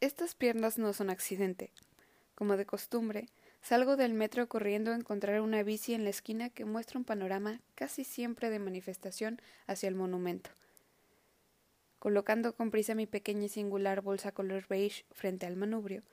[0.00, 1.72] Estas piernas no son accidente.
[2.36, 3.26] Como de costumbre,
[3.62, 7.60] salgo del metro corriendo a encontrar una bici en la esquina que muestra un panorama
[7.74, 10.50] casi siempre de manifestación hacia el monumento.
[11.98, 16.04] Colocando con prisa mi pequeña y singular bolsa color beige frente al manubrio,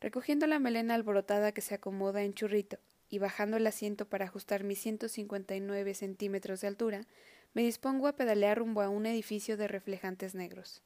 [0.00, 2.78] recogiendo la melena alborotada que se acomoda en churrito
[3.10, 7.06] y bajando el asiento para ajustar mis 159 centímetros de altura,
[7.54, 10.80] me dispongo a pedalear rumbo a un edificio de reflejantes negros.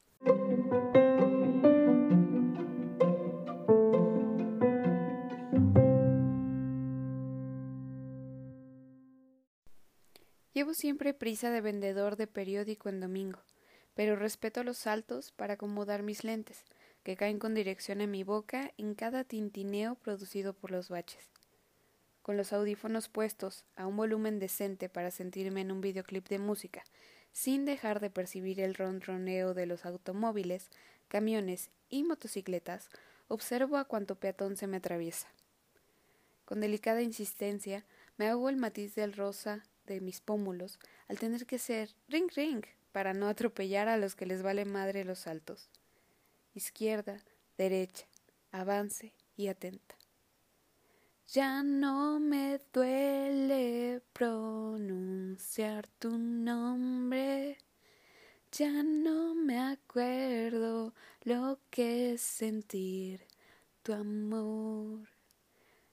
[10.57, 13.41] Llevo siempre prisa de vendedor de periódico en domingo,
[13.93, 16.65] pero respeto los saltos para acomodar mis lentes,
[17.03, 21.29] que caen con dirección a mi boca en cada tintineo producido por los baches.
[22.23, 26.85] Con los audífonos puestos a un volumen decente para sentirme en un videoclip de música,
[27.33, 30.71] sin dejar de percibir el ronroneo de los automóviles,
[31.09, 32.89] camiones y motocicletas,
[33.29, 35.29] observo a cuanto peatón se me atraviesa.
[36.47, 37.85] Con delicada insistencia
[38.17, 39.63] me hago el matiz del rosa
[39.95, 44.27] de mis pómulos al tener que ser ring ring para no atropellar a los que
[44.27, 45.69] les vale madre los saltos.
[46.55, 47.19] Izquierda,
[47.59, 48.07] derecha,
[48.53, 49.97] avance y atenta.
[51.29, 57.59] Ya no me duele pronunciar tu nombre,
[58.53, 63.27] ya no me acuerdo lo que es sentir
[63.83, 65.16] tu amor.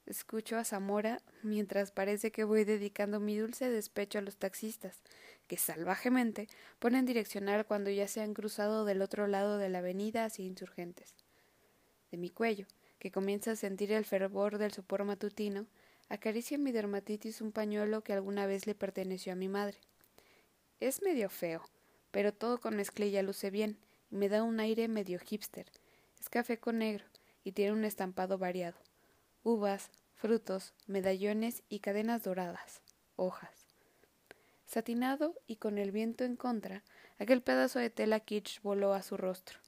[0.05, 4.99] Escucho a Zamora mientras parece que voy dedicando mi dulce despecho a los taxistas,
[5.47, 10.25] que salvajemente ponen direccional cuando ya se han cruzado del otro lado de la avenida
[10.25, 11.15] hacia insurgentes.
[12.11, 12.67] De mi cuello,
[12.99, 15.67] que comienza a sentir el fervor del sopor matutino,
[16.09, 19.77] acaricia mi dermatitis un pañuelo que alguna vez le perteneció a mi madre.
[20.81, 21.63] Es medio feo,
[22.11, 23.77] pero todo con mezclilla luce bien
[24.11, 25.71] y me da un aire medio hipster.
[26.19, 27.05] Es café con negro
[27.45, 28.77] y tiene un estampado variado
[29.43, 32.81] uvas, frutos, medallones y cadenas doradas,
[33.17, 33.67] hojas.
[34.65, 36.83] Satinado y con el viento en contra,
[37.19, 39.59] aquel pedazo de tela kitsch voló a su rostro.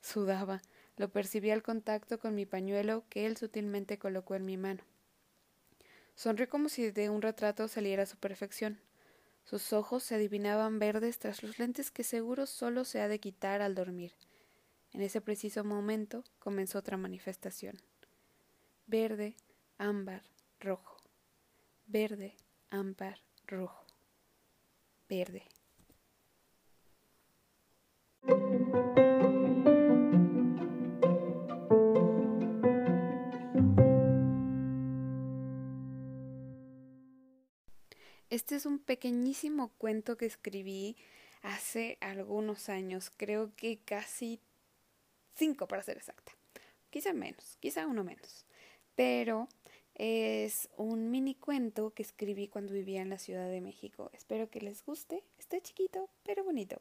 [0.00, 0.62] Sudaba,
[0.96, 4.84] lo percibí al contacto con mi pañuelo que él sutilmente colocó en mi mano.
[6.14, 8.80] Sonrió como si de un retrato saliera su perfección.
[9.44, 13.60] Sus ojos se adivinaban verdes tras los lentes que seguro solo se ha de quitar
[13.60, 14.12] al dormir.
[14.92, 17.80] En ese preciso momento comenzó otra manifestación
[18.90, 19.36] verde,
[19.78, 20.24] ámbar,
[20.58, 20.96] rojo,
[21.86, 22.34] verde,
[22.70, 23.86] ámbar, rojo,
[25.08, 25.44] verde.
[38.28, 40.96] Este es un pequeñísimo cuento que escribí
[41.42, 44.40] hace algunos años, creo que casi
[45.36, 46.32] cinco para ser exacta,
[46.90, 48.46] quizá menos, quizá uno menos
[48.94, 49.48] pero
[49.94, 54.10] es un mini cuento que escribí cuando vivía en la Ciudad de México.
[54.12, 55.24] Espero que les guste.
[55.38, 56.80] Está chiquito, pero bonito.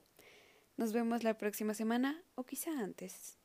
[0.77, 3.37] Nos vemos la próxima semana o quizá antes.